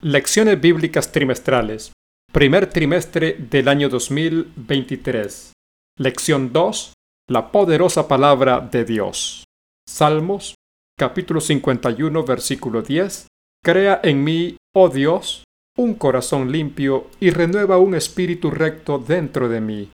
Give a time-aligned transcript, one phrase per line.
[0.00, 1.90] Lecciones Bíblicas Trimestrales.
[2.32, 5.52] Primer trimestre del año 2023.
[5.98, 6.92] Lección 2.
[7.28, 9.42] La poderosa palabra de Dios.
[9.88, 10.54] Salmos,
[10.96, 13.26] capítulo 51, versículo 10.
[13.64, 15.42] Crea en mí, oh Dios,
[15.76, 19.90] un corazón limpio y renueva un espíritu recto dentro de mí.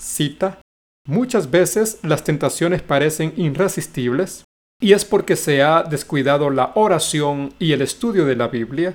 [0.00, 0.60] Cita.
[1.08, 4.44] Muchas veces las tentaciones parecen irresistibles
[4.80, 8.94] y es porque se ha descuidado la oración y el estudio de la Biblia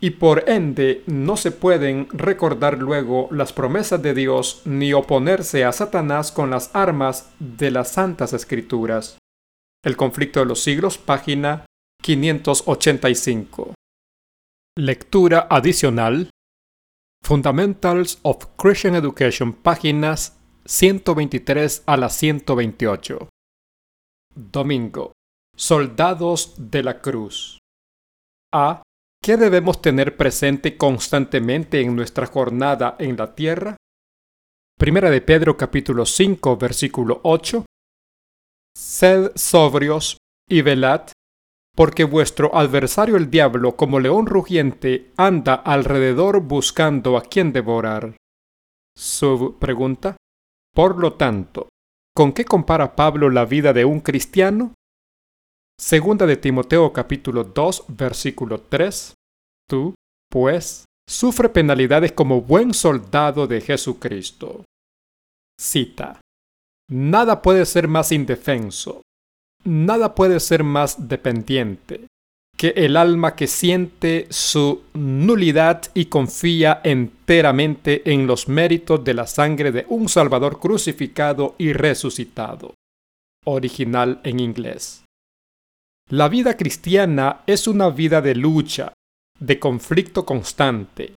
[0.00, 5.72] y por ende no se pueden recordar luego las promesas de Dios ni oponerse a
[5.72, 9.18] Satanás con las armas de las Santas Escrituras.
[9.84, 11.66] El conflicto de los siglos, página
[12.02, 13.74] 585.
[14.76, 16.30] Lectura adicional.
[17.24, 23.28] Fundamentals of Christian Education, páginas 123 a la 128.
[24.34, 25.12] Domingo.
[25.56, 27.58] Soldados de la Cruz.
[28.54, 28.82] A.
[29.22, 33.76] ¿Qué debemos tener presente constantemente en nuestra jornada en la tierra?
[34.78, 37.64] Primera de Pedro capítulo 5 versículo 8.
[38.74, 40.16] Sed sobrios
[40.48, 41.02] y velad,
[41.74, 48.16] porque vuestro adversario el diablo, como león rugiente, anda alrededor buscando a quien devorar.
[48.96, 50.16] Su pregunta.
[50.72, 51.68] Por lo tanto,
[52.14, 54.74] ¿con qué compara Pablo la vida de un cristiano?
[55.80, 59.14] Segunda de Timoteo capítulo 2 versículo 3.
[59.68, 59.94] Tú,
[60.28, 64.64] pues, sufre penalidades como buen soldado de Jesucristo.
[65.58, 66.20] Cita.
[66.90, 69.02] Nada puede ser más indefenso,
[69.64, 72.06] nada puede ser más dependiente
[72.56, 79.28] que el alma que siente su nulidad y confía enteramente en los méritos de la
[79.28, 82.74] sangre de un Salvador crucificado y resucitado.
[83.44, 85.04] Original en inglés.
[86.10, 88.94] La vida cristiana es una vida de lucha,
[89.38, 91.14] de conflicto constante.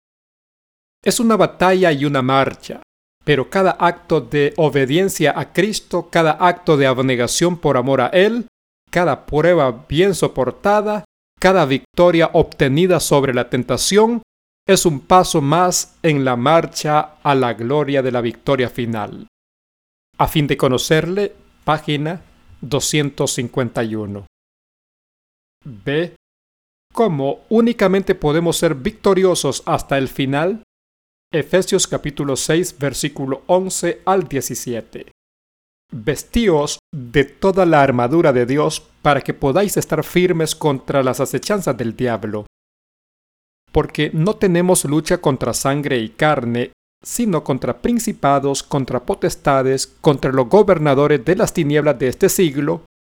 [1.04, 2.82] Es una batalla y una marcha,
[3.24, 8.48] pero cada acto de obediencia a Cristo, cada acto de abnegación por amor a Él,
[8.90, 11.06] cada prueba bien soportada,
[11.40, 14.24] cada victoria obtenida sobre la tentación,
[14.68, 19.28] es un paso más en la marcha a la gloria de la victoria final.
[20.18, 22.22] A fin de conocerle, página
[22.62, 24.29] 251.
[25.66, 26.16] B.
[26.94, 30.64] ¿Cómo únicamente podemos ser victoriosos hasta el final?
[31.32, 35.12] Efesios capítulo 6 versículo 11 al 17.
[35.92, 41.78] Vestíos de toda la armadura de Dios para que podáis estar firmes contra las acechanzas
[41.78, 42.46] del diablo.
[43.72, 46.72] Porque no tenemos lucha contra sangre y carne,
[47.04, 52.86] sino contra principados, contra potestades, contra los gobernadores de las tinieblas de este siglo,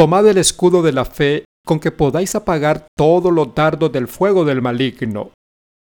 [0.00, 4.46] Tomad el escudo de la fe con que podáis apagar todos los dardos del fuego
[4.46, 5.32] del maligno,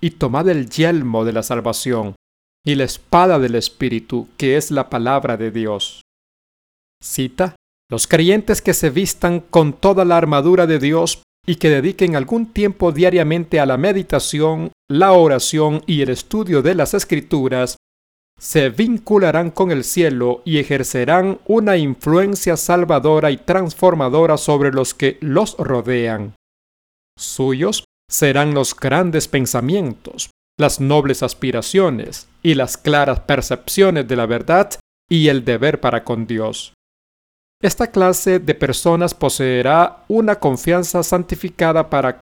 [0.00, 2.14] y tomad el yelmo de la salvación,
[2.64, 6.00] y la espada del Espíritu, que es la palabra de Dios.
[7.04, 7.56] Cita,
[7.90, 12.54] los creyentes que se vistan con toda la armadura de Dios y que dediquen algún
[12.54, 17.76] tiempo diariamente a la meditación, la oración y el estudio de las escrituras,
[18.38, 25.18] se vincularán con el cielo y ejercerán una influencia salvadora y transformadora sobre los que
[25.20, 26.34] los rodean.
[27.18, 34.70] Suyos serán los grandes pensamientos, las nobles aspiraciones y las claras percepciones de la verdad
[35.08, 36.74] y el deber para con Dios.
[37.62, 42.20] Esta clase de personas poseerá una confianza santificada para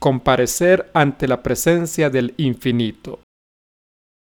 [0.00, 3.18] comparecer ante la presencia del infinito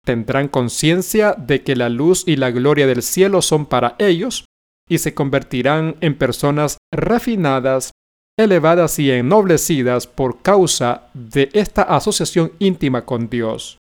[0.05, 4.45] tendrán conciencia de que la luz y la gloria del cielo son para ellos
[4.87, 7.91] y se convertirán en personas refinadas,
[8.37, 13.77] elevadas y ennoblecidas por causa de esta asociación íntima con Dios.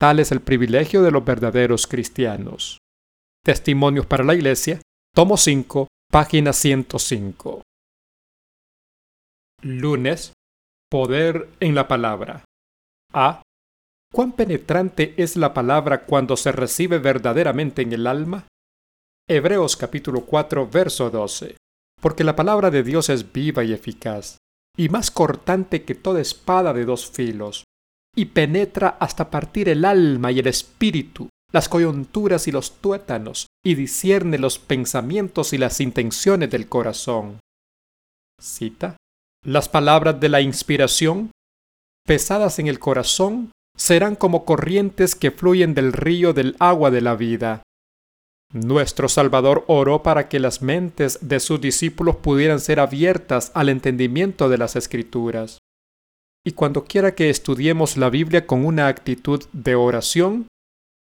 [0.00, 2.78] Tal es el privilegio de los verdaderos cristianos.
[3.44, 4.80] Testimonios para la Iglesia,
[5.14, 7.62] tomo 5, página 105.
[9.62, 10.32] Lunes.
[10.90, 12.44] Poder en la palabra.
[13.12, 13.42] A.
[14.12, 18.48] ¿Cuán penetrante es la palabra cuando se recibe verdaderamente en el alma?
[19.28, 21.56] Hebreos capítulo 4 verso 12.
[22.00, 24.38] Porque la palabra de Dios es viva y eficaz,
[24.76, 27.64] y más cortante que toda espada de dos filos,
[28.16, 33.74] y penetra hasta partir el alma y el espíritu, las coyunturas y los tuétanos, y
[33.74, 37.40] discierne los pensamientos y las intenciones del corazón.
[38.40, 38.96] Cita.
[39.44, 41.30] Las palabras de la inspiración,
[42.06, 47.14] pesadas en el corazón, serán como corrientes que fluyen del río del agua de la
[47.14, 47.62] vida.
[48.52, 54.48] Nuestro Salvador oró para que las mentes de sus discípulos pudieran ser abiertas al entendimiento
[54.48, 55.58] de las Escrituras.
[56.44, 60.46] Y cuando quiera que estudiemos la Biblia con una actitud de oración,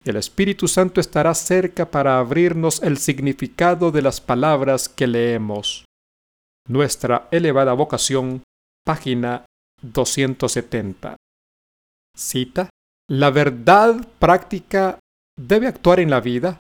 [0.03, 5.85] el Espíritu Santo estará cerca para abrirnos el significado de las palabras que leemos.
[6.67, 8.43] Nuestra elevada vocación,
[8.85, 9.45] página
[9.81, 11.17] 270.
[12.15, 12.69] Cita.
[13.09, 14.99] La verdad práctica
[15.37, 16.57] debe actuar en la vida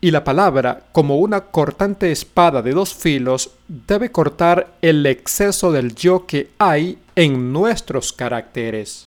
[0.00, 5.94] y la palabra, como una cortante espada de dos filos, debe cortar el exceso del
[5.94, 9.06] yo que hay en nuestros caracteres.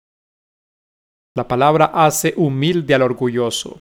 [1.34, 3.78] La palabra hace humilde al orgulloso,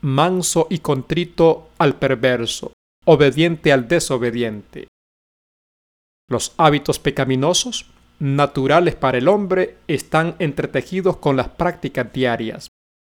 [0.00, 2.72] manso y contrito al perverso,
[3.04, 4.88] obediente al desobediente.
[6.30, 7.90] Los hábitos pecaminosos,
[8.24, 12.68] naturales para el hombre, están entretejidos con las prácticas diarias,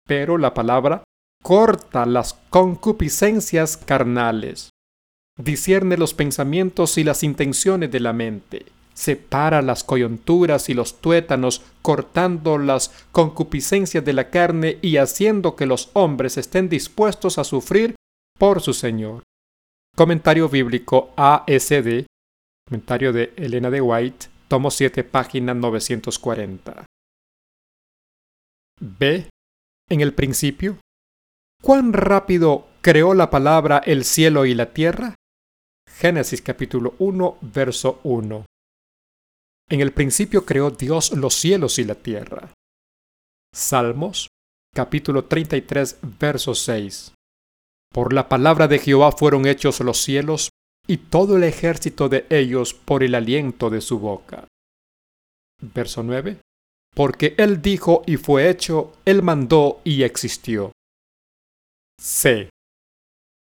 [0.07, 1.03] pero la palabra
[1.43, 4.69] corta las concupiscencias carnales,
[5.37, 11.61] discierne los pensamientos y las intenciones de la mente, separa las coyunturas y los tuétanos,
[11.81, 17.95] cortando las concupiscencias de la carne y haciendo que los hombres estén dispuestos a sufrir
[18.39, 19.23] por su Señor.
[19.93, 22.05] Comentario bíblico ASD,
[22.65, 26.85] comentario de Elena de White, tomo 7, página 940.
[28.81, 29.29] B.
[29.89, 30.77] En el principio,
[31.63, 35.15] ¿Cuán rápido creó la palabra el cielo y la tierra?
[35.87, 38.45] Génesis capítulo 1, verso 1.
[39.69, 42.53] En el principio creó Dios los cielos y la tierra.
[43.55, 44.27] Salmos
[44.75, 47.13] capítulo 33, verso 6.
[47.93, 50.49] Por la palabra de Jehová fueron hechos los cielos
[50.87, 54.47] y todo el ejército de ellos por el aliento de su boca.
[55.61, 56.37] Verso 9.
[56.93, 60.71] Porque Él dijo y fue hecho, Él mandó y existió.
[61.99, 62.49] C.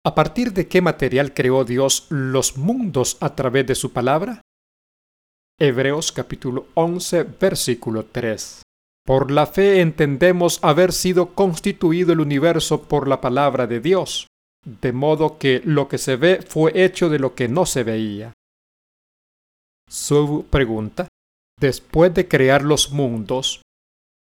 [0.05, 4.41] ¿A partir de qué material creó Dios los mundos a través de su palabra?
[5.59, 8.63] Hebreos capítulo 11 versículo 3.
[9.05, 14.27] Por la fe entendemos haber sido constituido el universo por la palabra de Dios,
[14.67, 18.33] de modo que lo que se ve fue hecho de lo que no se veía.
[19.89, 21.07] Su pregunta.
[21.59, 23.63] Después de crear los mundos,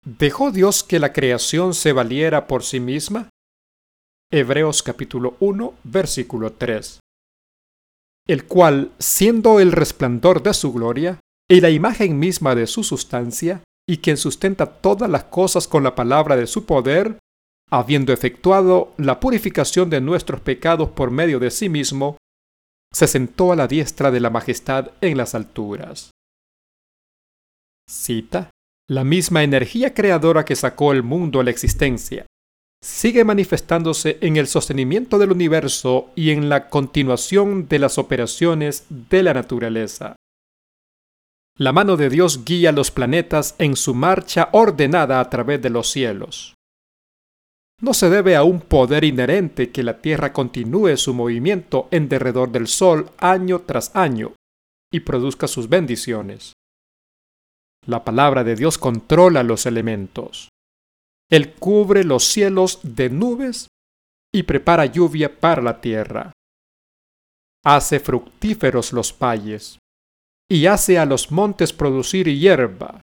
[0.03, 3.29] ¿dejó Dios que la creación se valiera por sí misma?
[4.33, 6.99] Hebreos capítulo 1, versículo 3.
[8.27, 13.63] El cual, siendo el resplandor de su gloria y la imagen misma de su sustancia,
[13.87, 17.19] y quien sustenta todas las cosas con la palabra de su poder,
[17.71, 22.17] habiendo efectuado la purificación de nuestros pecados por medio de sí mismo,
[22.93, 26.11] se sentó a la diestra de la majestad en las alturas.
[27.89, 28.49] Cita.
[28.89, 32.25] La misma energía creadora que sacó el mundo a la existencia
[32.83, 39.23] sigue manifestándose en el sostenimiento del universo y en la continuación de las operaciones de
[39.23, 40.15] la naturaleza.
[41.57, 45.89] La mano de Dios guía los planetas en su marcha ordenada a través de los
[45.89, 46.55] cielos.
[47.81, 52.51] No se debe a un poder inherente que la Tierra continúe su movimiento en derredor
[52.51, 54.35] del Sol año tras año
[54.93, 56.53] y produzca sus bendiciones.
[57.87, 60.49] La palabra de Dios controla los elementos.
[61.31, 63.67] Él cubre los cielos de nubes
[64.31, 66.31] y prepara lluvia para la tierra.
[67.65, 69.79] Hace fructíferos los valles
[70.47, 73.01] y hace a los montes producir hierba.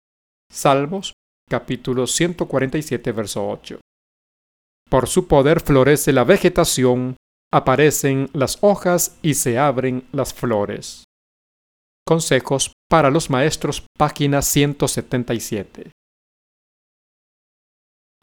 [0.51, 1.13] Salmos
[1.49, 3.79] capítulo 147 verso 8.
[4.89, 7.17] Por su poder florece la vegetación,
[7.53, 11.05] aparecen las hojas y se abren las flores.
[12.07, 15.91] Consejos para los maestros, página 177.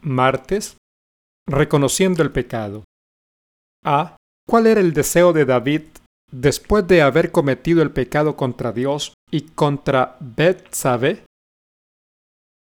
[0.02, 0.78] Martes.
[1.48, 2.84] Reconociendo el pecado.
[3.84, 4.18] A.
[4.48, 5.84] ¿Cuál era el deseo de David
[6.32, 11.26] después de haber cometido el pecado contra Dios y contra Betsabé?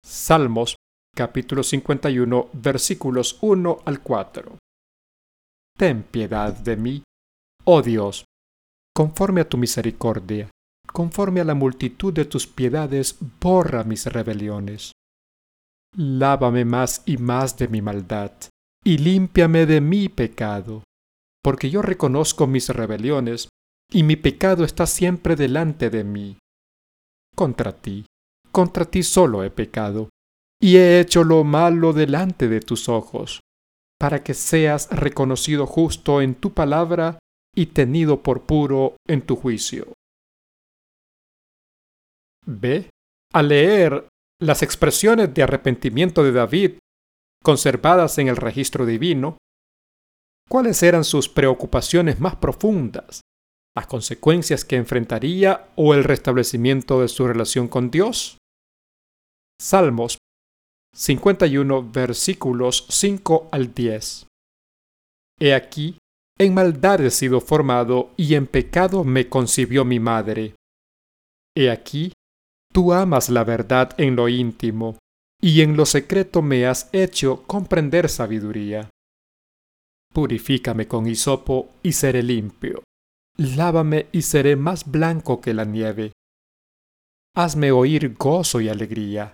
[0.06, 0.76] Salmos
[1.16, 4.58] capítulo 51 versículos 1 al 4.
[5.78, 7.04] Ten piedad de mí,
[7.66, 8.26] oh Dios,
[8.96, 10.50] conforme a tu misericordia,
[10.92, 14.92] conforme a la multitud de tus piedades, borra mis rebeliones.
[15.96, 18.32] Lávame más y más de mi maldad,
[18.84, 20.84] y límpiame de mi pecado,
[21.44, 23.50] porque yo reconozco mis rebeliones,
[23.92, 26.38] y mi pecado está siempre delante de mí.
[27.36, 28.06] Contra ti,
[28.52, 30.10] contra ti solo he pecado,
[30.64, 33.42] y he hecho lo malo delante de tus ojos,
[34.00, 37.20] para que seas reconocido justo en tu palabra
[37.54, 39.92] y tenido por puro en tu juicio.
[42.46, 42.90] B.
[43.34, 44.08] Al leer
[44.40, 46.78] las expresiones de arrepentimiento de David
[47.44, 49.38] conservadas en el registro divino,
[50.48, 53.20] ¿cuáles eran sus preocupaciones más profundas?
[53.76, 58.38] ¿Las consecuencias que enfrentaría o el restablecimiento de su relación con Dios?
[59.60, 60.20] Salmos
[60.96, 64.28] 51 versículos 5 al 10.
[65.40, 65.98] He aquí,
[66.38, 70.54] en maldad he sido formado y en pecado me concibió mi madre.
[71.56, 72.14] He aquí,
[72.72, 75.00] tú amas la verdad en lo íntimo,
[75.42, 78.92] y en lo secreto me has hecho comprender sabiduría.
[80.14, 82.84] Purifícame con hisopo y seré limpio.
[83.38, 86.12] Lávame y seré más blanco que la nieve.
[87.36, 89.34] Hazme oír gozo y alegría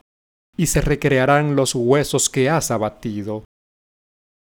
[0.57, 3.43] y se recrearán los huesos que has abatido.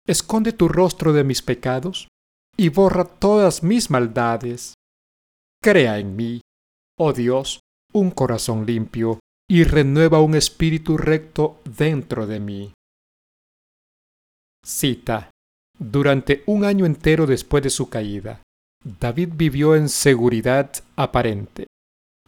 [0.07, 2.09] Esconde tu rostro de mis pecados
[2.57, 4.75] y borra todas mis maldades.
[5.62, 6.41] Crea en mí,
[6.99, 7.61] oh Dios,
[7.93, 12.73] un corazón limpio y renueva un espíritu recto dentro de mí.
[14.65, 15.31] Cita.
[15.79, 18.43] Durante un año entero después de su caída,
[18.85, 21.67] David vivió en seguridad aparente.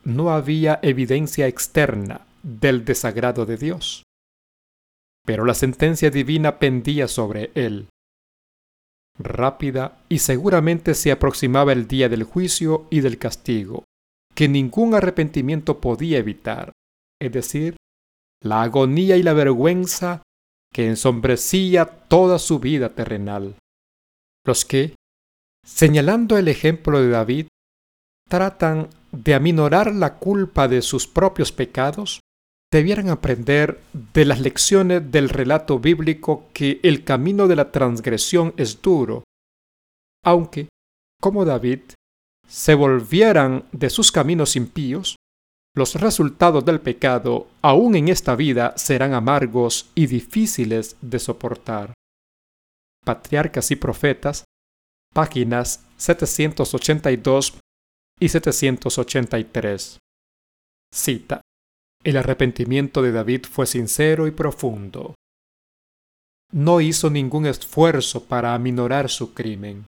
[0.05, 4.05] No había evidencia externa del desagrado de Dios.
[5.25, 7.89] Pero la sentencia divina pendía sobre él.
[9.19, 13.85] Rápida y seguramente se aproximaba el día del juicio y del castigo,
[14.35, 16.73] que ningún arrepentimiento podía evitar,
[17.21, 17.77] es decir,
[18.43, 20.23] la agonía y la vergüenza
[20.73, 23.57] que ensombrecía toda su vida terrenal.
[24.47, 24.95] Los que,
[25.67, 27.47] señalando el ejemplo de David,
[28.29, 32.21] tratan de aminorar la culpa de sus propios pecados,
[32.73, 38.81] debieran aprender de las lecciones del relato bíblico que el camino de la transgresión es
[38.81, 39.25] duro,
[40.25, 40.69] aunque,
[41.21, 41.81] como David,
[42.47, 45.17] se volvieran de sus caminos impíos,
[45.75, 51.95] los resultados del pecado, aún en esta vida, serán amargos y difíciles de soportar.
[53.05, 54.45] Patriarcas y Profetas,
[55.15, 57.59] páginas 782
[58.19, 59.99] y 783.
[60.93, 61.41] Cita.
[62.03, 65.15] El arrepentimiento de David fue sincero y profundo.
[66.51, 69.85] No hizo ningún esfuerzo para aminorar su crimen.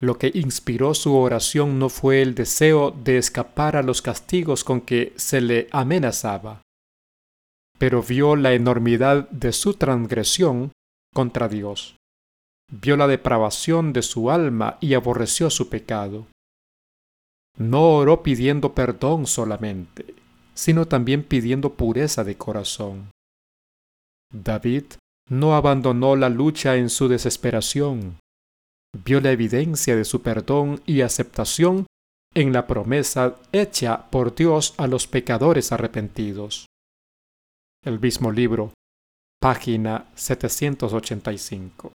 [0.00, 4.82] Lo que inspiró su oración no fue el deseo de escapar a los castigos con
[4.82, 6.62] que se le amenazaba,
[7.78, 10.72] pero vio la enormidad de su transgresión
[11.14, 11.96] contra Dios.
[12.70, 16.26] Vio la depravación de su alma y aborreció su pecado.
[17.56, 20.14] No oró pidiendo perdón solamente,
[20.58, 23.12] sino también pidiendo pureza de corazón.
[24.32, 24.86] David
[25.30, 28.18] no abandonó la lucha en su desesperación.
[29.04, 31.86] Vio la evidencia de su perdón y aceptación
[32.34, 36.66] en la promesa hecha por Dios a los pecadores arrepentidos.
[37.84, 38.72] El mismo libro,
[39.40, 41.92] página 785.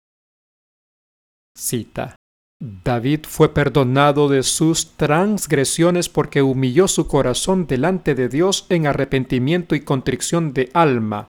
[1.56, 2.17] Cita.
[2.60, 9.76] David fue perdonado de sus transgresiones porque humilló su corazón delante de Dios en arrepentimiento
[9.76, 11.28] y contrición de alma,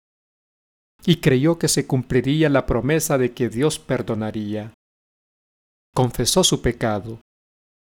[1.04, 4.72] y creyó que se cumpliría la promesa de que Dios perdonaría.
[5.94, 7.20] Confesó su pecado,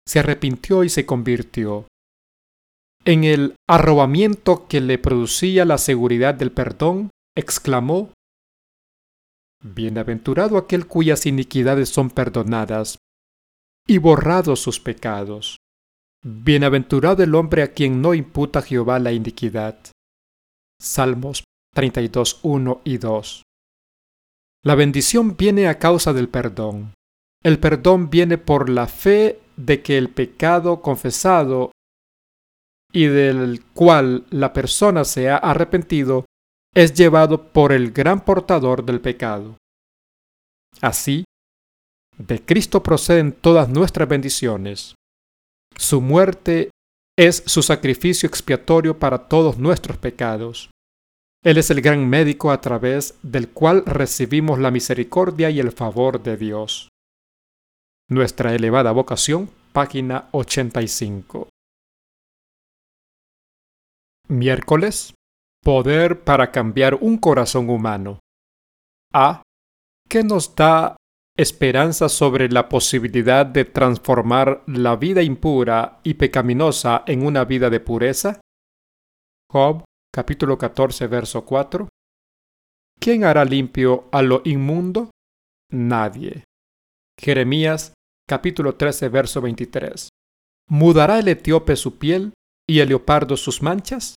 [0.07, 1.87] se arrepintió y se convirtió.
[3.03, 8.11] En el arrobamiento que le producía la seguridad del perdón, exclamó,
[9.61, 12.97] Bienaventurado aquel cuyas iniquidades son perdonadas
[13.87, 15.57] y borrados sus pecados.
[16.23, 19.77] Bienaventurado el hombre a quien no imputa Jehová la iniquidad.
[20.81, 23.43] Salmos 32, 1 y 2.
[24.63, 26.93] La bendición viene a causa del perdón.
[27.43, 31.71] El perdón viene por la fe de que el pecado confesado
[32.91, 36.25] y del cual la persona se ha arrepentido
[36.73, 39.57] es llevado por el gran portador del pecado.
[40.81, 41.23] Así,
[42.17, 44.95] de Cristo proceden todas nuestras bendiciones.
[45.77, 46.71] Su muerte
[47.17, 50.69] es su sacrificio expiatorio para todos nuestros pecados.
[51.43, 56.21] Él es el gran médico a través del cual recibimos la misericordia y el favor
[56.21, 56.89] de Dios.
[58.09, 61.49] Nuestra elevada vocación, página 85.
[64.27, 65.13] Miércoles.
[65.63, 68.19] Poder para cambiar un corazón humano.
[69.13, 69.41] A.
[70.07, 70.95] ¿Qué nos da
[71.37, 77.81] esperanza sobre la posibilidad de transformar la vida impura y pecaminosa en una vida de
[77.81, 78.39] pureza?
[79.51, 81.89] Job capítulo 14 verso 4
[82.99, 85.11] ¿quién hará limpio a lo inmundo?
[85.71, 86.45] Nadie.
[87.19, 87.93] Jeremías
[88.27, 90.09] capítulo 13 verso 23.
[90.69, 92.33] ¿Mudará el etíope su piel
[92.67, 94.15] y el leopardo sus manchas?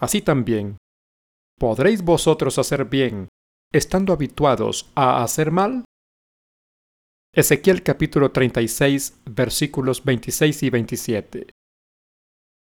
[0.00, 0.78] Así también,
[1.58, 3.28] ¿podréis vosotros hacer bien
[3.72, 5.84] estando habituados a hacer mal?
[7.34, 11.46] Ezequiel capítulo 36 versículos 26 y 27.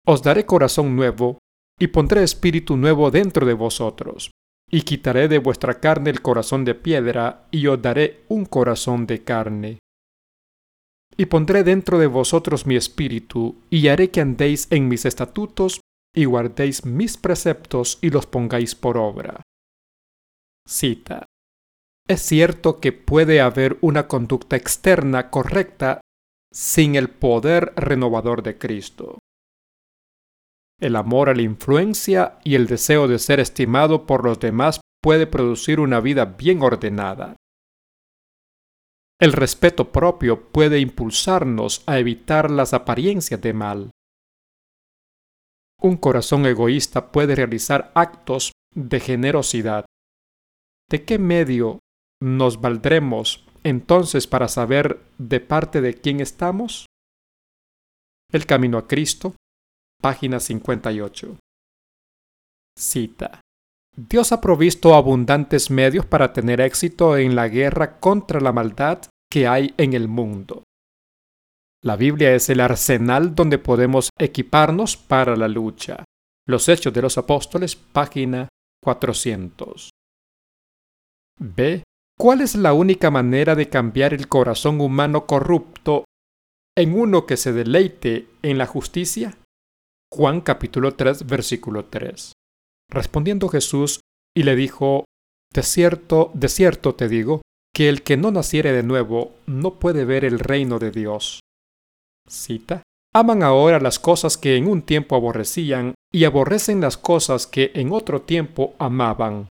[0.05, 1.39] Os daré corazón nuevo
[1.79, 4.29] y pondré espíritu nuevo dentro de vosotros,
[4.69, 9.23] y quitaré de vuestra carne el corazón de piedra, y os daré un corazón de
[9.23, 9.79] carne.
[11.17, 15.81] Y pondré dentro de vosotros mi espíritu, y haré que andéis en mis estatutos,
[16.15, 19.41] y guardéis mis preceptos y los pongáis por obra.
[20.67, 21.25] Cita.
[22.07, 26.01] Es cierto que puede haber una conducta externa correcta
[26.51, 29.19] sin el poder renovador de Cristo.
[30.79, 35.27] El amor a la influencia y el deseo de ser estimado por los demás puede
[35.27, 37.35] producir una vida bien ordenada.
[39.19, 43.91] El respeto propio puede impulsarnos a evitar las apariencias de mal.
[45.81, 49.85] Un corazón egoísta puede realizar actos de generosidad.
[50.89, 51.79] ¿De qué medio
[52.21, 56.85] nos valdremos entonces para saber de parte de quién estamos?
[58.31, 59.35] El camino a Cristo,
[60.01, 61.37] página 58.
[62.77, 63.41] Cita.
[63.95, 69.47] Dios ha provisto abundantes medios para tener éxito en la guerra contra la maldad que
[69.47, 70.63] hay en el mundo.
[71.83, 76.03] La Biblia es el arsenal donde podemos equiparnos para la lucha.
[76.47, 78.47] Los Hechos de los Apóstoles, página
[78.81, 79.89] 400.
[81.39, 81.83] B.
[82.17, 86.05] ¿Cuál es la única manera de cambiar el corazón humano corrupto
[86.77, 89.37] en uno que se deleite en la justicia?
[90.11, 92.33] Juan capítulo 3 versículo 3.
[92.89, 93.99] Respondiendo Jesús
[94.35, 95.05] y le dijo,
[95.51, 97.41] De cierto, de cierto te digo,
[97.73, 101.39] que el que no naciere de nuevo no puede ver el reino de Dios.
[102.27, 102.83] Cita.
[103.15, 107.91] Aman ahora las cosas que en un tiempo aborrecían y aborrecen las cosas que en
[107.91, 109.47] otro tiempo amaban.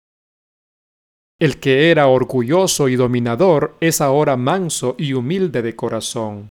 [1.42, 6.48] El que era orgulloso y dominador es ahora manso y humilde de corazón.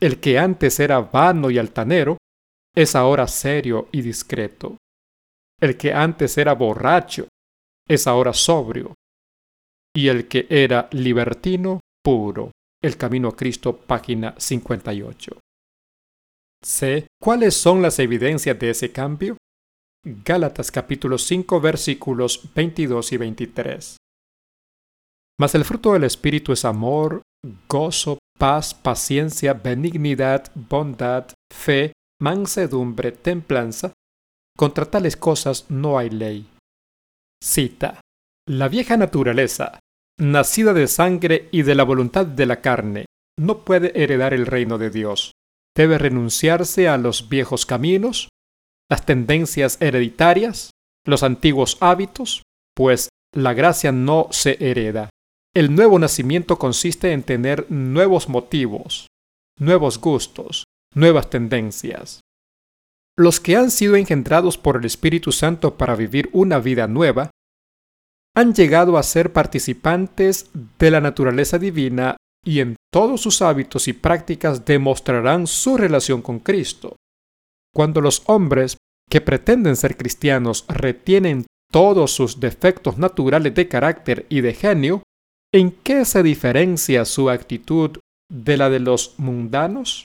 [0.00, 2.16] El que antes era vano y altanero
[2.74, 4.78] es ahora serio y discreto.
[5.60, 7.28] El que antes era borracho
[7.86, 8.94] es ahora sobrio.
[9.94, 12.52] Y el que era libertino, puro.
[12.82, 15.40] El Camino a Cristo, página 58.
[16.64, 17.06] C.
[17.20, 19.36] ¿Cuáles son las evidencias de ese cambio?
[20.04, 23.96] Gálatas capítulo 5 versículos 22 y 23.
[25.40, 27.22] Mas el fruto del Espíritu es amor,
[27.68, 33.92] gozo, paz, paciencia, benignidad, bondad, fe, mansedumbre, templanza.
[34.56, 36.48] Contra tales cosas no hay ley.
[37.42, 38.00] Cita.
[38.48, 39.80] La vieja naturaleza,
[40.18, 43.06] nacida de sangre y de la voluntad de la carne,
[43.38, 45.32] no puede heredar el reino de Dios.
[45.76, 48.28] Debe renunciarse a los viejos caminos,
[48.90, 50.70] las tendencias hereditarias,
[51.04, 52.42] los antiguos hábitos,
[52.74, 55.10] pues la gracia no se hereda.
[55.54, 59.06] El nuevo nacimiento consiste en tener nuevos motivos,
[59.58, 62.20] nuevos gustos, nuevas tendencias.
[63.16, 67.30] Los que han sido engendrados por el Espíritu Santo para vivir una vida nueva
[68.36, 73.92] han llegado a ser participantes de la naturaleza divina y en todos sus hábitos y
[73.92, 76.94] prácticas demostrarán su relación con Cristo.
[77.74, 78.76] Cuando los hombres
[79.10, 85.02] que pretenden ser cristianos retienen todos sus defectos naturales de carácter y de genio,
[85.52, 87.98] ¿en qué se diferencia su actitud
[88.30, 90.04] de la de los mundanos?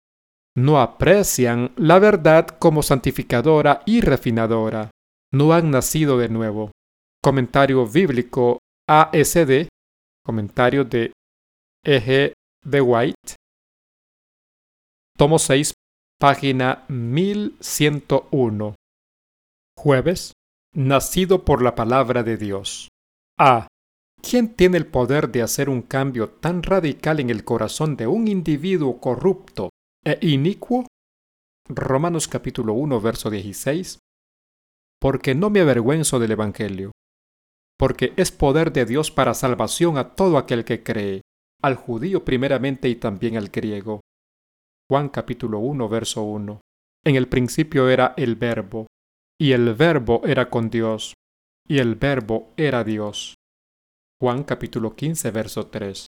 [0.56, 4.90] No aprecian la verdad como santificadora y refinadora.
[5.32, 6.70] No han nacido de nuevo
[7.22, 9.68] comentario bíblico ASD,
[10.24, 11.12] comentario de
[11.84, 12.32] E.G.
[12.64, 13.36] de White,
[15.16, 15.72] tomo 6,
[16.22, 18.76] página 1101.
[19.76, 20.32] Jueves,
[20.72, 22.86] nacido por la palabra de Dios.
[23.40, 23.66] A.
[24.22, 28.28] ¿Quién tiene el poder de hacer un cambio tan radical en el corazón de un
[28.28, 29.70] individuo corrupto
[30.04, 30.86] e inicuo?
[31.68, 33.98] Romanos capítulo 1, verso 16.
[35.00, 36.92] Porque no me avergüenzo del Evangelio,
[37.76, 41.22] porque es poder de Dios para salvación a todo aquel que cree,
[41.60, 44.01] al judío primeramente y también al griego.
[44.92, 46.60] Juan capítulo 1, verso 1.
[47.06, 48.88] En el principio era el verbo,
[49.40, 51.14] y el verbo era con Dios,
[51.66, 53.34] y el verbo era Dios.
[54.20, 56.08] Juan capítulo 15, verso 3.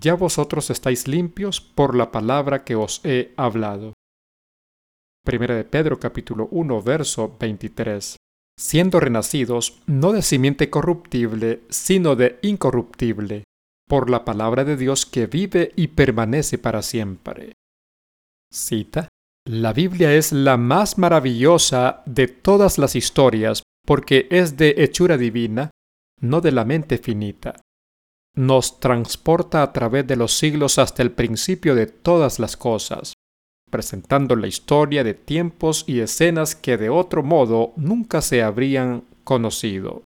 [0.00, 3.92] Ya vosotros estáis limpios por la palabra que os he hablado.
[5.24, 8.16] Primera de Pedro capítulo 1, verso 23.
[8.58, 13.44] siendo renacidos no de simiente corruptible, sino de incorruptible,
[13.88, 17.52] por la palabra de Dios que vive y permanece para siempre.
[18.52, 19.08] Cita.
[19.46, 25.70] La Biblia es la más maravillosa de todas las historias porque es de hechura divina,
[26.20, 27.60] no de la mente finita.
[28.34, 33.14] Nos transporta a través de los siglos hasta el principio de todas las cosas,
[33.70, 40.02] presentando la historia de tiempos y escenas que de otro modo nunca se habrían conocido.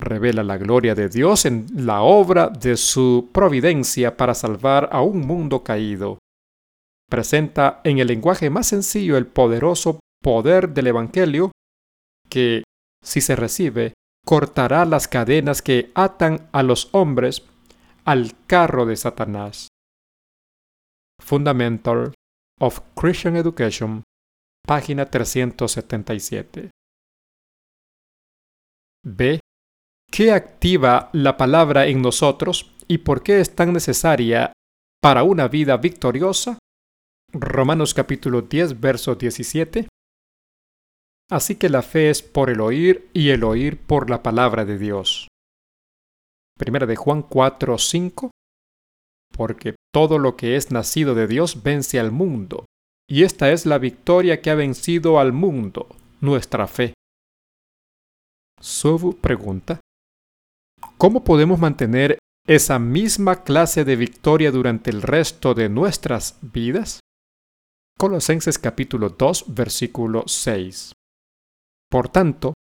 [0.00, 5.26] Revela la gloria de Dios en la obra de su providencia para salvar a un
[5.26, 6.18] mundo caído.
[7.08, 11.52] Presenta en el lenguaje más sencillo el poderoso poder del Evangelio
[12.28, 12.64] que,
[13.02, 13.92] si se recibe,
[14.24, 17.44] cortará las cadenas que atan a los hombres
[18.04, 19.68] al carro de Satanás.
[21.22, 22.12] Fundamental
[22.60, 24.02] of Christian Education,
[24.66, 26.70] página 377.
[29.06, 29.40] B.
[30.10, 34.52] ¿Qué activa la palabra en nosotros y por qué es tan necesaria
[35.02, 36.58] para una vida victoriosa?
[37.36, 39.88] Romanos capítulo 10, verso 17.
[41.30, 44.78] Así que la fe es por el oír y el oír por la palabra de
[44.78, 45.26] Dios.
[46.56, 48.30] Primera de Juan 4, 5.
[49.36, 52.66] Porque todo lo que es nacido de Dios vence al mundo,
[53.10, 55.88] y esta es la victoria que ha vencido al mundo,
[56.20, 56.94] nuestra fe.
[58.60, 59.80] Sobu pregunta,
[60.98, 62.16] ¿cómo podemos mantener
[62.46, 67.00] esa misma clase de victoria durante el resto de nuestras vidas?
[67.96, 70.92] Colosenses capítulo 2, versículo 6.
[71.88, 72.54] Por tanto,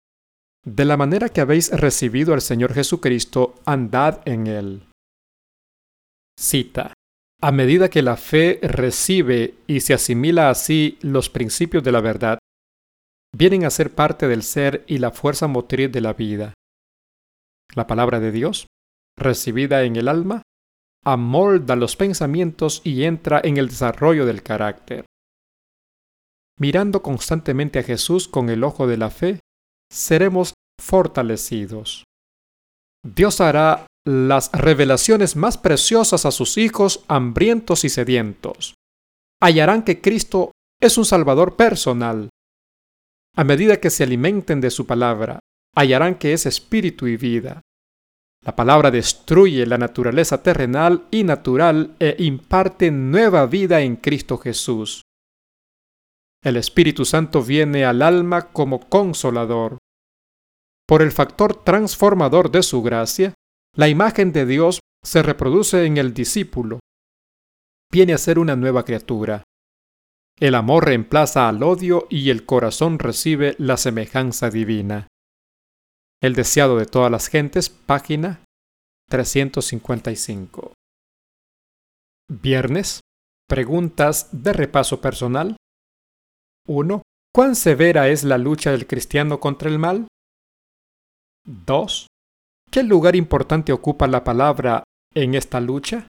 [0.64, 4.88] de la manera que habéis recibido al Señor Jesucristo, andad en él.
[6.40, 6.94] Cita.
[7.42, 12.38] A medida que la fe recibe y se asimila así los principios de la verdad,
[13.36, 16.54] vienen a ser parte del ser y la fuerza motriz de la vida.
[17.76, 18.68] La palabra de Dios,
[19.18, 20.44] recibida en el alma,
[21.04, 25.06] amolda los pensamientos y entra en el desarrollo del carácter.
[26.60, 29.40] Mirando constantemente a Jesús con el ojo de la fe,
[29.92, 32.04] seremos fortalecidos.
[33.04, 38.76] Dios hará las revelaciones más preciosas a sus hijos hambrientos y sedientos.
[39.42, 42.30] Hallarán que Cristo es un Salvador personal.
[43.36, 45.40] A medida que se alimenten de su palabra,
[45.76, 47.62] hallarán que es espíritu y vida.
[48.46, 55.04] La palabra destruye la naturaleza terrenal y natural e imparte nueva vida en Cristo Jesús.
[56.44, 59.78] El Espíritu Santo viene al alma como consolador.
[60.86, 63.34] Por el factor transformador de su gracia,
[63.76, 66.80] la imagen de Dios se reproduce en el discípulo.
[67.90, 69.44] Viene a ser una nueva criatura.
[70.38, 75.08] El amor reemplaza al odio y el corazón recibe la semejanza divina.
[76.22, 78.44] El deseado de todas las gentes, página
[79.10, 80.74] 355.
[82.30, 83.00] Viernes.
[83.48, 85.56] Preguntas de repaso personal.
[86.68, 87.02] 1.
[87.34, 90.08] ¿Cuán severa es la lucha del cristiano contra el mal?
[91.46, 92.08] 2.
[92.72, 96.08] ¿Qué lugar importante ocupa la palabra en esta lucha?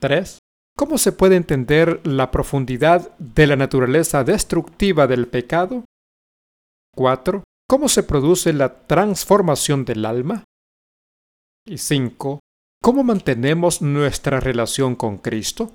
[0.00, 0.38] 3.
[0.76, 5.84] ¿Cómo se puede entender la profundidad de la naturaleza destructiva del pecado?
[6.94, 7.44] 4.
[7.68, 10.44] ¿Cómo se produce la transformación del alma?
[11.66, 12.40] Y 5.
[12.82, 15.70] ¿Cómo mantenemos nuestra relación con Cristo?